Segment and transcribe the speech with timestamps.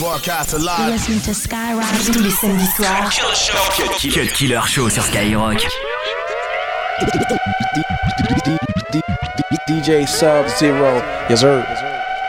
[0.00, 0.92] Broadcast alive.
[0.92, 3.10] Listening to Skyrock tous les samedis soirs.
[3.76, 5.58] Cut Killer Show sur Skyrock.
[9.68, 11.62] DJ Sub Zero, yes sir.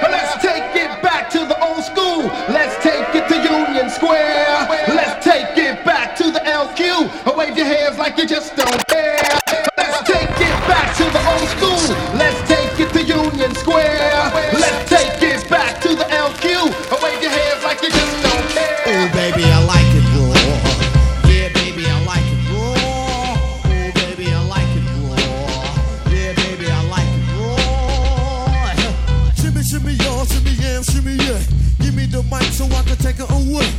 [0.01, 2.29] Let's take it back to the old school.
[2.49, 4.67] Let's take it to Union Square.
[4.89, 7.37] Let's take it back to the LQ.
[7.37, 9.39] Wave your hands like you just don't care.
[9.77, 11.70] Let's take it back to the old school.
[32.95, 33.69] Take it away.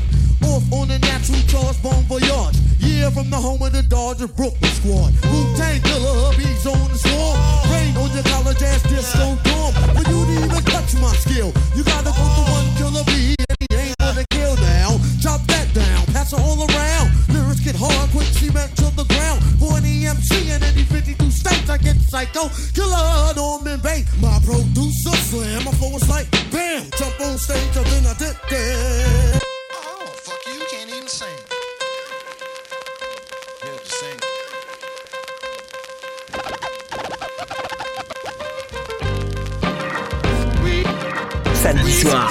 [0.47, 2.57] Off on a natural charge, bon voyage.
[2.79, 5.02] Yeah, from the home of the Dodger Brooklyn squad.
[41.63, 42.29] Samedi soir.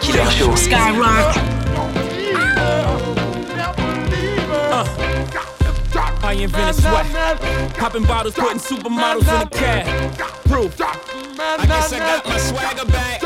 [0.00, 0.56] Killer Show.
[0.56, 1.36] Skyrock.
[6.24, 7.06] I invented sweat.
[7.74, 10.18] Popping bottles, putting supermodels in a cab.
[10.48, 10.74] Proof.
[10.80, 13.20] I guess I got my swagger back.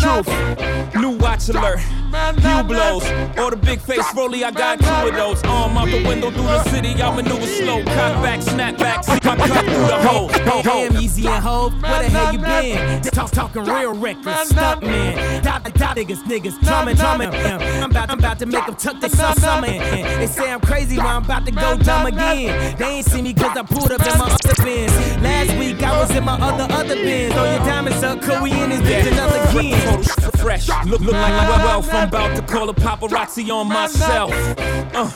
[0.00, 0.94] Truth.
[0.94, 1.80] New watch alert.
[2.40, 3.04] Few blows.
[3.38, 5.42] Or the big face rolly, I got two of those.
[5.44, 7.82] Arm out the window through the city, I maneuver slow.
[7.84, 10.28] Cock back, snap back, see my cut through the hole.
[10.62, 13.02] Damn, Yeezy and Hov, where the hell you been?
[13.02, 15.42] Talk, talking real reckless, stunt man.
[15.42, 17.28] Dot, dot, niggas, niggas, drumming, drumming.
[17.28, 19.78] I'm about, I'm about to make them tuck their summer summer in.
[20.18, 22.76] They say I'm crazy, but I'm about to go dumb again.
[22.78, 24.92] They ain't see me cause I pulled up in my other Benz.
[25.22, 27.32] Last week I was in my other, other Benz.
[27.34, 30.04] Throw your diamonds up, could we in this bitch another again?
[30.46, 31.92] Fresh, look, look like wealth.
[31.92, 34.30] I'm about to call a paparazzi on myself.
[34.94, 35.10] Uh,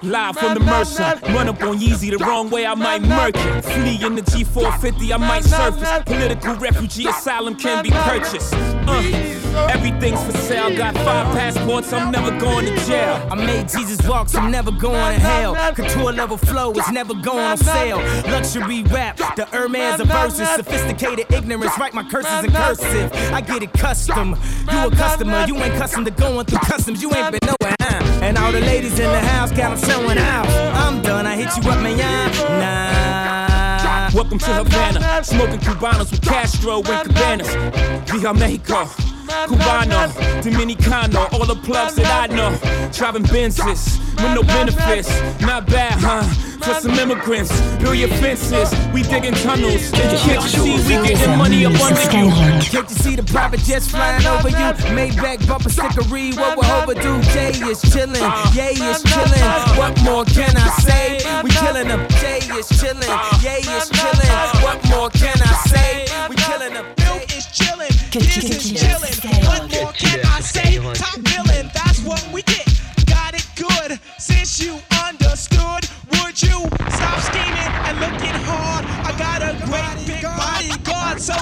[0.00, 1.18] live from the Mercer.
[1.34, 3.64] Run up on Yeezy the wrong way, I might murk it.
[3.64, 6.04] Flee in the G450, I might surface.
[6.06, 8.54] Political refugee asylum can be purchased.
[8.54, 10.74] Uh, everything's for sale.
[10.76, 13.26] Got five passports, I'm never going to jail.
[13.30, 15.54] I made Jesus walks, I'm never going to hell.
[15.74, 17.98] Couture level flow is never going on sale.
[18.30, 20.48] Luxury rap, the Hermes of verses.
[20.50, 23.12] Sophisticated ignorance, write my curses in cursive.
[23.32, 24.36] I get it custom.
[24.70, 27.02] You a customer, you ain't custom to going through customs.
[27.02, 27.74] You ain't been nowhere.
[27.80, 28.20] huh?
[28.22, 30.46] And all the ladies in the house got them showing out.
[30.76, 31.96] I'm done, I hit you up, man.
[32.60, 34.10] Nah.
[34.14, 37.48] Welcome to Havana, smoking Cubanos with Castro and Cabanas.
[38.10, 38.84] Via Mexico,
[39.48, 40.08] Cubano,
[40.42, 42.50] Dominicano, all the plugs that I know.
[42.92, 45.08] Driving Benzes with no benefits,
[45.40, 46.22] not bad, huh?
[46.60, 48.70] For some immigrants, build your fences.
[48.92, 49.90] We digging tunnels.
[49.92, 52.30] Can't you see we getting money up under you?
[52.60, 54.70] Can't you see the private jets flying over you?
[54.92, 57.22] Maybach bumper stickery, what we're overdue.
[57.32, 58.20] Jay is chillin',
[58.54, 59.78] Yay is chillin'.
[59.78, 61.18] What more can I say?
[61.42, 62.06] We killin' them.
[62.20, 63.08] Jay is chillin',
[63.42, 64.62] Yay is chillin'.
[64.62, 66.28] What more can I say?
[66.28, 66.99] We killin' them.
[67.40, 69.46] Bill is chillin', Biz is chillin'.
[69.46, 70.76] What more can I say?
[70.92, 72.68] Top billin', that's what we get.
[73.06, 75.88] Got it good since you understood.
[76.12, 78.84] Would you stop scheming and looking hard?
[78.84, 81.34] I got a great big bodyguard, so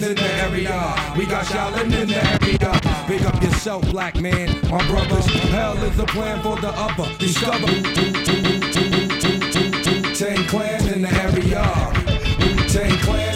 [0.00, 1.14] 10 in the area.
[1.16, 2.80] We got Shaolin in the area.
[3.08, 4.48] Big up yourself, black man.
[4.70, 7.06] My brothers, hell is the plan for the upper.
[7.18, 7.66] Discover.
[10.10, 11.64] Wu-Tang Clan in the area.
[12.40, 13.29] Wu-Tang Clan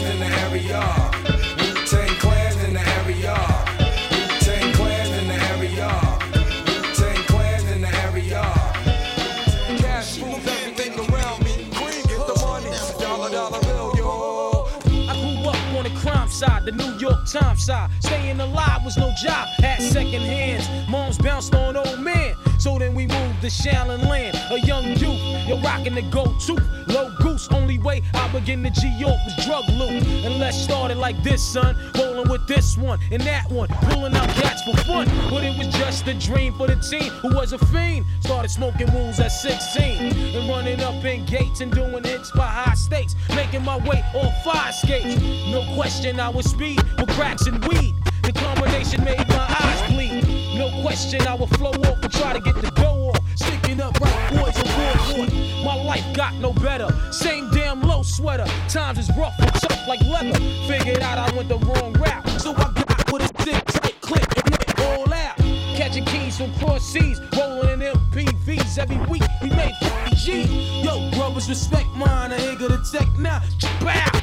[16.64, 17.90] the New York Times side.
[18.00, 20.68] Staying alive was no job, had second hands.
[20.88, 22.34] Moms bounced on old men.
[22.64, 25.20] So then we moved to Shaolin Land, a young youth.
[25.46, 26.54] You're rocking the go-to,
[26.86, 27.46] low goose.
[27.52, 30.02] Only way I begin to G York was drug loot.
[30.24, 31.76] And let's start it like this, son.
[31.94, 35.06] Rolling with this one and that one, pulling out cats for fun.
[35.28, 38.06] But it was just a dream for the teen who was a fiend.
[38.20, 42.76] Started smoking wools at 16 and running up in gates and doing hits by high
[42.76, 43.14] stakes.
[43.36, 45.20] Making my way off fire skates.
[45.52, 47.94] No question, I was speed with cracks and weed.
[48.22, 50.33] The combination made my eyes bleed.
[50.64, 53.20] No question, I will flow off and try to get the dough off.
[53.36, 55.62] Sticking up right boys and boy boy.
[55.62, 56.88] My life got no better.
[57.12, 58.46] Same damn low sweater.
[58.70, 60.40] Times is rough and tough like leather.
[60.66, 62.26] Figured out I went the wrong route.
[62.40, 65.36] So I got with a stick, tight clip, and went all out.
[65.76, 68.78] Catching keys from cross seas, rolling in MPVs.
[68.78, 70.50] Every week we made 50 G's.
[70.82, 72.32] Yo, brothers, respect mine.
[72.32, 73.42] I ain't gonna tech now.
[73.82, 74.13] Bow,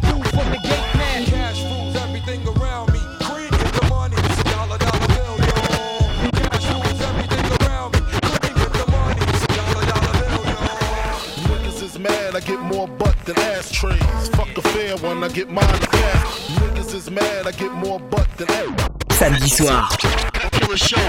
[19.52, 19.90] Samedi soir,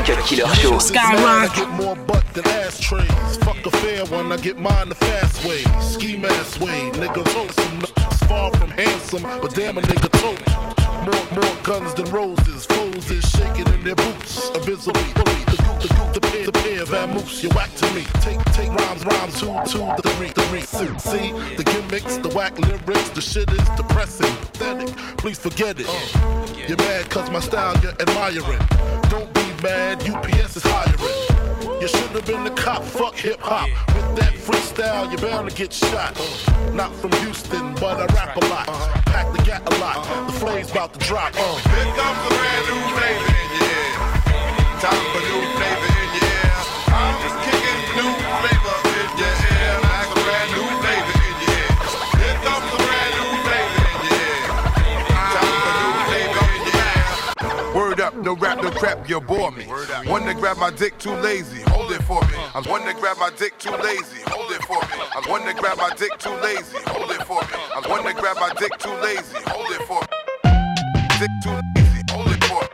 [0.04, 0.78] Cut Killer Show.
[0.96, 3.36] I get more butt than ashtrays.
[3.44, 5.62] Fuck a fair one, I get mine the fast way.
[5.80, 7.22] Ski mask way, nigga
[7.52, 7.91] some nuts
[8.32, 10.42] far from handsome, but damn a nigga tote.
[11.06, 14.50] More, more guns than roses, foes is shaking in their boots.
[14.56, 18.04] Invisibly, the goop, the goop, the pair, the pair, vamoose, you whack to me.
[18.26, 20.64] Take, take rhymes, rhymes, two, two, the three, the three.
[20.76, 21.26] See, see,
[21.58, 24.96] the gimmicks, the whack lyrics, the shit is depressing, pathetic.
[25.22, 25.86] Please forget it.
[25.88, 28.64] Oh, you're mad cause my style you're admiring.
[29.10, 31.31] Don't be mad, UPS is hiring.
[31.82, 33.66] You should have been the cop, fuck hip hop.
[33.88, 36.14] With that freestyle, you're bound to get shot.
[36.74, 38.68] Not from Houston, but I rap a lot.
[39.06, 40.06] Pack the gat a lot.
[40.28, 41.32] The flame's about to drop.
[41.34, 41.42] Uh.
[41.42, 43.98] Here comes a brand new your ear.
[44.78, 45.61] Time for new
[58.32, 59.64] no rap, no crap, you bore me.
[60.06, 62.34] One to grab my dick too lazy, hold it for me.
[62.54, 65.02] I'm one to grab my dick too lazy, hold it for me.
[65.16, 67.48] I'm one to grab my dick too lazy, hold it for me.
[67.76, 70.06] I'm one to grab my dick too lazy, hold it for me.
[71.20, 72.68] Dick too lazy, hold it for me.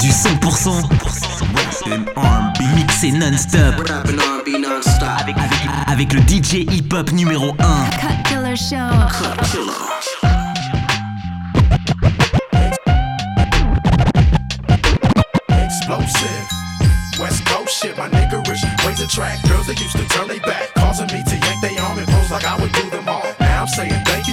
[0.00, 0.82] Du 100%
[2.16, 3.80] R&B mixé non-stop
[5.20, 8.76] avec, avec- avec le DJ hip-hop numéro 1 Cut Killer Show.
[9.38, 9.93] explosive.
[19.04, 21.98] Ways attract girls that used to turn they back, causing me to yank they arm
[21.98, 23.24] and pose like I would do them all.
[23.40, 24.23] Now I'm saying they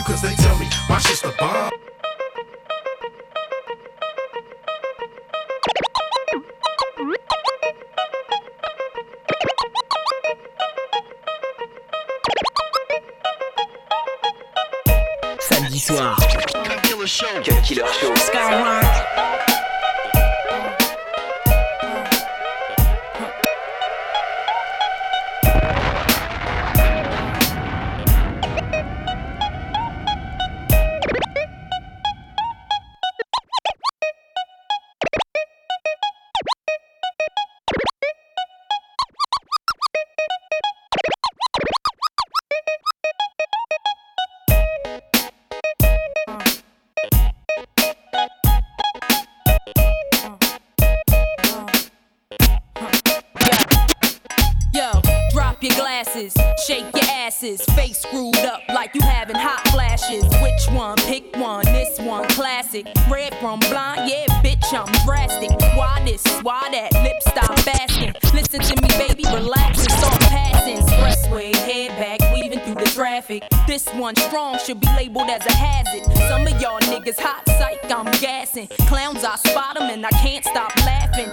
[56.67, 60.23] shake your asses, face screwed up like you having hot flashes.
[60.41, 60.97] Which one?
[60.97, 61.65] Pick one.
[61.65, 62.87] This one, classic.
[63.09, 65.49] Red from blind, yeah, bitch, I'm drastic.
[65.75, 66.23] Why this?
[66.41, 66.93] Why that?
[67.03, 68.13] Lip stop asking.
[68.33, 70.77] Listen to me, baby, relax and start passing.
[70.77, 73.43] Expressway, head back, weaving through the traffic.
[73.67, 76.03] This one strong should be labeled as a hazard.
[76.27, 78.67] Some of y'all niggas hot psych, I'm gassing.
[78.87, 81.29] Clowns, I spot spot 'em and I can't stop laughing.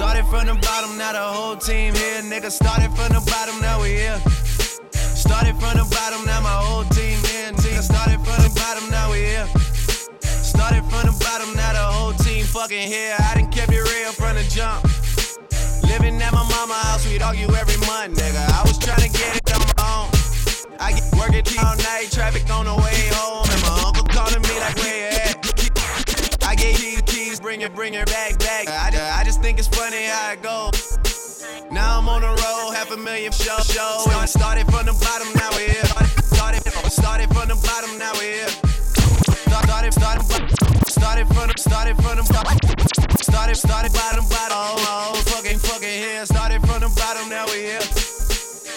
[0.00, 2.22] Started from the bottom, now the whole team here.
[2.24, 4.16] Nigga, started from the bottom, now we here.
[4.96, 7.52] Started from the bottom, now my whole team here.
[7.52, 9.46] Nigga, started from the bottom, now we here.
[10.24, 13.12] Started from the bottom, now the whole team fucking here.
[13.12, 14.88] I done kept it real from the jump.
[15.84, 18.40] Living at my mama house, we'd argue every month, nigga.
[18.56, 20.08] I was trying to get it on my own.
[20.80, 24.54] I get working all night, traffic on the way home, and my uncle calling me
[24.64, 26.40] like, where you at?
[26.48, 28.49] I gave you the keys, bring it, bring it back, back.
[30.32, 31.38] It goes.
[31.72, 34.04] Now I'm on the road, half a million show, show.
[34.14, 35.84] I started from the bottom, now we're here.
[36.30, 38.52] Started, started from the bottom, now we're here.
[39.50, 40.22] Started, started,
[40.86, 42.58] started from the, started from the, bottom.
[43.22, 44.54] started, started bottom, bottom.
[44.54, 46.24] Oh, oh, fucking, fucking here.
[46.26, 47.86] Started from the bottom, now we're here.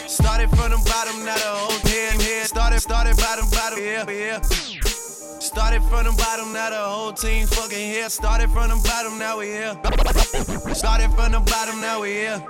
[0.09, 2.45] Started from the bottom, now the whole team here.
[2.45, 4.62] Started, started bottom, bottom, here, here.
[5.93, 8.09] Started from the bottom, now the whole team fucking here.
[8.09, 9.77] Started from the bottom, now we here.
[10.73, 12.43] Started from the bottom, now we here.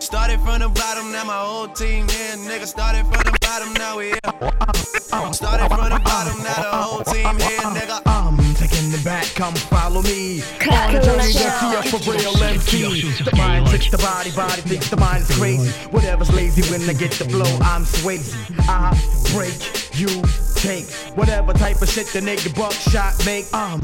[0.00, 2.36] Started from the bottom, now my whole team here.
[2.48, 5.32] Nigga, started from the bottom, now we here.
[5.34, 7.60] Started from the bottom, now the whole team here.
[7.76, 10.40] Nigga, I'm taking it back, come follow me.
[10.72, 13.02] On a journey to see for real MC.
[13.22, 15.70] The mind tricks the body, body thinks the mind is crazy.
[15.90, 18.32] Whatever's lazy when I get the flow, I'm Swayze.
[18.66, 18.96] I
[19.34, 19.52] break,
[20.00, 20.08] you
[20.56, 20.86] take.
[21.16, 23.46] Whatever type of shit the nigga buckshot make.
[23.52, 23.80] I'm,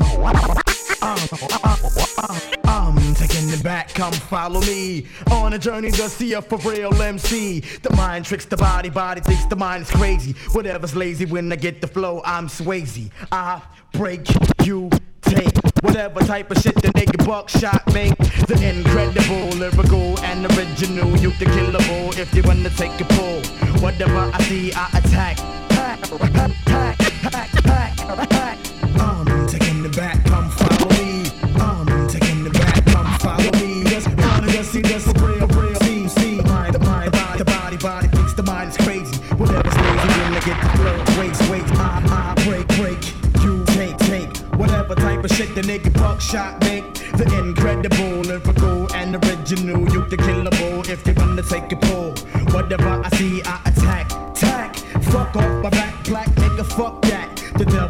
[1.03, 1.19] I'm,
[2.65, 5.07] I'm taking it back, come follow me.
[5.31, 7.61] On a journey to see a for real MC.
[7.61, 10.33] The mind tricks the body, body thinks the mind is crazy.
[10.53, 13.11] Whatever's lazy when I get the flow, I'm Swayze.
[13.31, 13.63] I
[13.93, 14.27] break,
[14.65, 14.91] you
[15.23, 15.57] take.
[15.83, 18.17] Whatever type of shit the nigga buckshot make.
[18.47, 21.11] The incredible, lyrical, and original.
[21.17, 23.43] You the killable if you wanna take a pull.
[23.81, 25.62] Whatever I see, I attack.
[25.83, 26.23] See.
[35.83, 36.41] See, see,
[38.79, 39.21] crazy.
[39.37, 40.59] Whatever's lazy when I get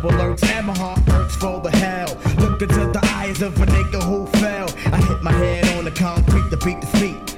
[0.02, 2.08] Devil lurks and my heart hurts for the hell.
[2.38, 4.68] Look into the eyes of a nigga who fell.
[4.92, 7.36] I hit my head on the concrete to beat the feet.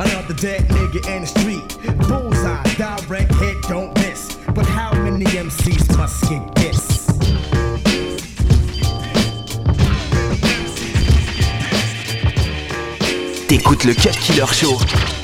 [0.00, 1.76] Another dead nigga in the street.
[2.08, 4.34] Bullseye, direct hit, don't miss.
[4.54, 7.06] But how many MCs must get this?
[13.46, 15.23] T'écoutes le Cut Killer Show.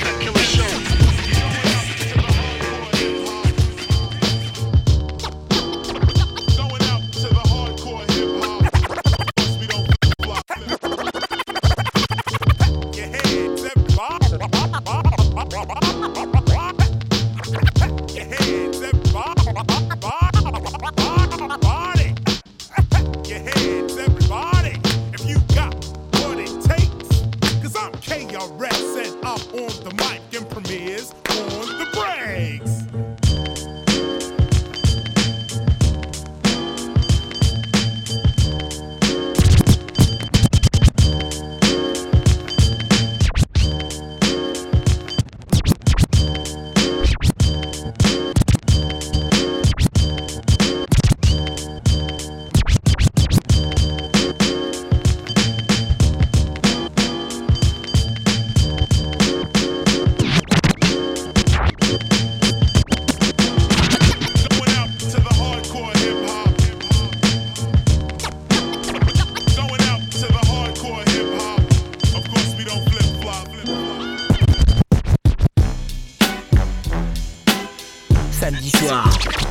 [78.41, 79.03] Samedi soir.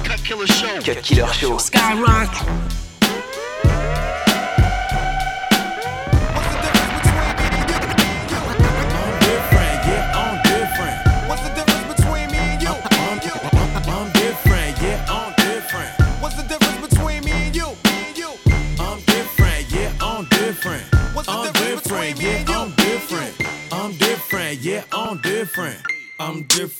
[0.02, 0.80] Cut Killer Show.
[0.82, 1.58] Cut Killer Show.
[1.58, 2.34] Skyrock.
[6.34, 7.06] What's the difference
[12.02, 12.74] between me and you?
[26.22, 26.79] I'm different,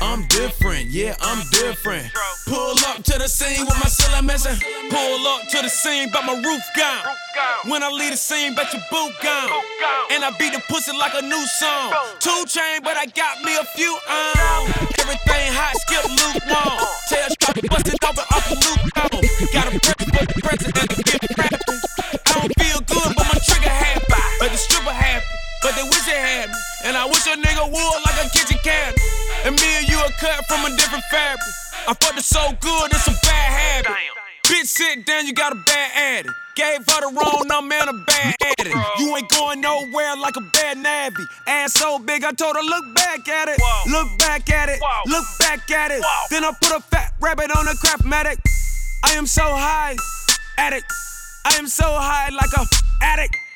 [0.00, 2.12] I'm different, yeah, I'm different.
[2.46, 4.56] Pull up to the scene with my cellar missing.
[4.90, 7.04] Pull up to the scene, but my roof gone.
[7.64, 9.50] When I leave the scene, bet your boot gone.
[10.12, 11.92] And I beat the pussy like a new song.
[12.20, 14.68] Two chain, but I got me a few on.
[15.00, 16.76] Everything hot, skip lukewarm.
[17.08, 19.52] Tail strap busted open off the loop.
[19.52, 21.80] Got a brick for the president to get rapping.
[22.26, 24.04] I don't feel good, but my trigger happy.
[24.40, 25.35] But the stripper happy.
[25.66, 26.54] But they wish they had me.
[26.86, 29.02] And I wish a nigga would like a kitchen cabinet.
[29.42, 31.42] And me and you are cut from a different fabric.
[31.90, 33.90] I fucked it so good, it's a bad habit.
[34.46, 36.34] Bitch, sit down, you got a bad addict.
[36.54, 38.76] Gave her the wrong number and a bad addict.
[39.00, 41.24] You ain't going nowhere like a bad navvy.
[41.48, 43.58] Ass so big, I told her, look back at it.
[43.90, 44.78] Look back at it.
[45.06, 46.00] Look back at it.
[46.30, 48.38] Then I put a fat rabbit on a craftmatic.
[49.04, 49.96] I am so high,
[50.58, 50.86] addict.
[51.44, 52.64] I am so high like a
[53.02, 53.34] addict.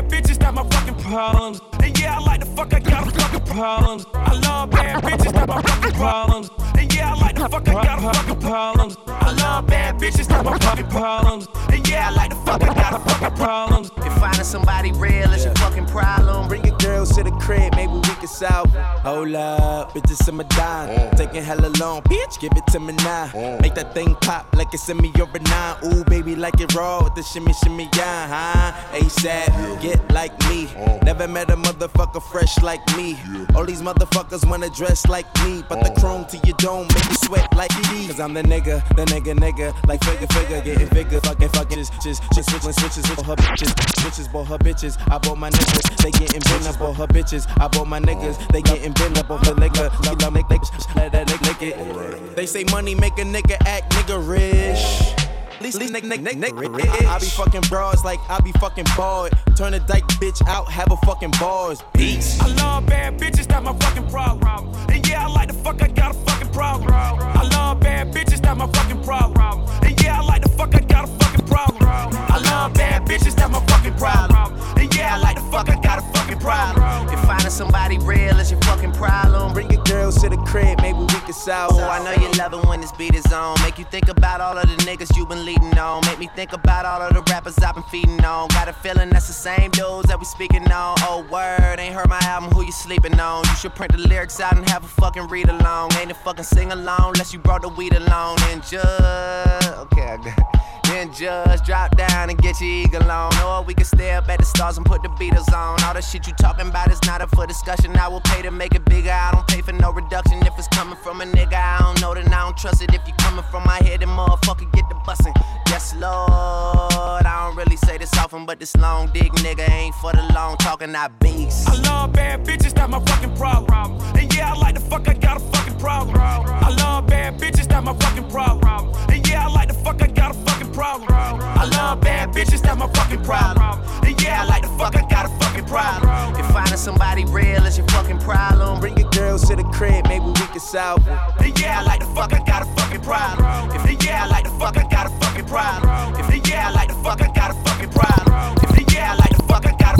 [0.00, 1.60] I love bad bitches, that's my fucking problems.
[1.82, 4.06] And yeah, I like the fuck, I got a fucking problems.
[4.14, 6.50] I love bad bitches, that's my fucking problems.
[6.78, 8.96] And yeah, I like the fuck, I got a fucking problems.
[9.06, 11.48] I love bad bitches, that's my fucking problems.
[11.68, 13.90] And yeah, I like the fuck, I got a fucking problems.
[13.98, 17.92] If finding somebody real is your fucking problem, Bring your girls to the crib, maybe
[17.92, 18.70] we can solve.
[19.04, 20.88] Hold up, bitches in my dime.
[20.88, 21.16] Mm.
[21.16, 23.26] Taking hella long, bitch, give it to me now.
[23.28, 23.60] Mm.
[23.60, 25.76] Make that thing pop like it's in me over nine.
[25.84, 28.59] Ooh, baby, like it raw with the shimmy, shimmy, yeah, huh?
[29.00, 30.68] ASAP, get like me.
[30.76, 30.98] Uh.
[31.02, 33.18] Never met a motherfucker fresh like me.
[33.54, 36.00] All these motherfuckers wanna dress like me, but the uh.
[36.00, 38.06] chrome to your dome make you sweat like me.
[38.06, 41.92] Cause I'm the nigga, the nigga, nigga, like figure, figure, getting bigger, fucking, fucking, just,
[42.02, 44.96] just, just switching, switches, for her bitches, bitches, bought her bitches.
[45.10, 47.46] I bought my niggas, they getting bent up, bought her bitches.
[47.60, 49.90] I bought my niggas, they getting bent up off the liquor.
[50.04, 52.36] She love make niggas, let that nigga lick it.
[52.36, 55.29] They say money make a nigga act nigga rich.
[55.60, 59.32] Least nigga, nigga, nigga, I be fucking bras like I be fucking bored.
[59.56, 61.82] Turn a dyke bitch out, have a fucking bars.
[61.92, 62.40] Beats.
[62.40, 64.74] I love bad bitches, that's my fucking problem.
[64.88, 66.90] And yeah, I like the fuck, I got a fucking problem.
[66.90, 69.68] I love bad bitches, that's my fucking problem.
[69.82, 71.86] And yeah, I like the fuck, I got a fucking problem.
[71.86, 74.54] I love bad bitches, that's my fucking problem.
[74.78, 77.08] And yeah, I like the fuck, I got a fucking problem.
[77.12, 80.98] if finding somebody real is your fucking problem, Bring your girls to the crib, maybe
[80.98, 81.72] we can solve.
[81.74, 83.60] Oh, I know you love it when this beat is on.
[83.62, 86.06] Make you think about all of the niggas you been leading on.
[86.06, 88.48] Make me think about all of the rappers I've been feeding on.
[88.48, 90.96] Got a feeling that's the same dudes that we speaking on.
[91.00, 93.44] Oh, word, ain't heard my album, who you sleeping on?
[93.44, 95.92] You should print the lyrics out and have a fucking read along.
[95.94, 98.38] Ain't a fucking sing along unless you brought the weed along.
[98.50, 100.59] And just, okay, I got it.
[100.90, 103.32] Then just drop down and get your eagle on.
[103.44, 105.80] Or we can stay up at the stars and put the Beatles on.
[105.84, 107.96] All the shit you talking about is not up for discussion.
[107.96, 109.12] I will pay to make it bigger.
[109.12, 110.44] I don't pay for no reduction.
[110.44, 112.92] If it's coming from a nigga, I don't know, then I don't trust it.
[112.92, 115.32] If you coming from my head, then motherfucker get the bussin'.
[115.68, 117.24] Yes, Lord.
[117.24, 120.56] I don't really say this often, but this long dick nigga ain't for the long
[120.56, 121.69] talking, I beast.
[121.80, 123.98] I love bad bitches, that's my fucking problem.
[124.16, 126.16] And yeah, I like the fuck, I got a fucking problem.
[126.18, 128.92] I love bad bitches, that's my fucking problem.
[129.08, 131.08] And yeah, I like the fuck, I got a fucking problem.
[131.12, 133.80] I love bad bitches, that's my fucking problem.
[134.04, 136.34] And yeah, I like the fuck, I got a fucking problem.
[136.38, 140.24] If finding somebody real is your fucking problem, Bring your girls to the crib, maybe
[140.26, 141.06] we can solve.
[141.08, 141.18] it.
[141.44, 143.70] And yeah, I like the fuck, I got a fucking problem.
[143.74, 146.14] If the yeah, I like the fuck, I got a fucking problem.
[146.20, 148.56] If the yeah, I like the fuck, I got a fucking problem.
[148.64, 149.99] If the yeah, I like the fuck, I got a fucking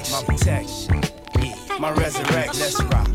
[0.00, 0.94] protection.
[0.94, 1.02] My protection.
[1.40, 1.78] Yeah.
[1.78, 2.60] My resurrection.
[2.60, 3.08] Let's rock.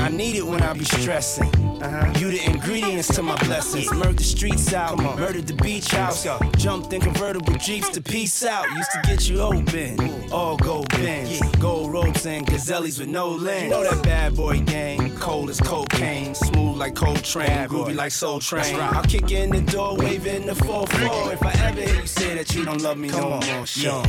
[0.00, 1.48] I need it when I be stressing.
[1.82, 2.12] Uh-huh.
[2.18, 3.92] You the ingredients to my blessings.
[3.92, 6.26] Murdered the streets out, murdered the beach house.
[6.56, 8.70] Jumped in convertible jeeps to peace out.
[8.70, 13.64] Used to get you open, all gold Benz, gold ropes and gazelles with no lens.
[13.64, 18.38] You know that bad boy gang, cold as cocaine, smooth like Coltrane, groovy like Soul
[18.38, 18.76] Train.
[18.76, 21.32] I'll kick in the door, waving the 4-4.
[21.32, 24.02] If I ever hear you say that you don't love me no more, show.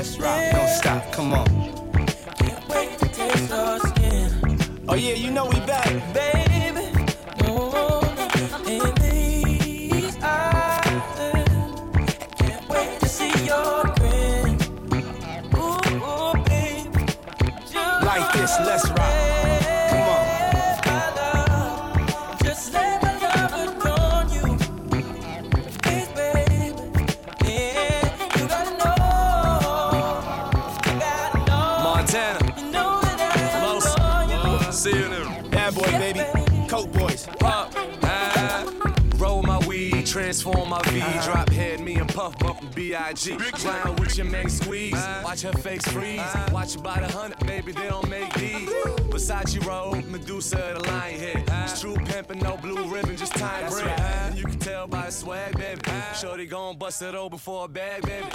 [0.00, 1.46] Let's rock, don't stop, come on.
[2.38, 4.30] Can't wait to taste our skin.
[4.88, 5.84] Oh yeah, you know we back,
[6.14, 6.88] baby.
[12.38, 14.58] Can't wait to see your grin.
[18.64, 18.99] Let's rock.
[40.70, 41.00] My V.
[41.24, 43.36] Drop head, me and Puff bumpin' B.I.G.
[43.36, 45.04] Clown with your man squeeze.
[45.24, 46.22] Watch her face freeze.
[46.52, 48.68] Watch her by the hundred, baby, they don't make these.
[49.10, 51.44] Versace roll, Medusa, the lion head.
[51.64, 54.38] It's true pimpin', no blue ribbon, just time bread.
[54.38, 55.80] You can tell by the swag, baby.
[56.14, 58.26] Shorty gon' bust it over for a bag, baby.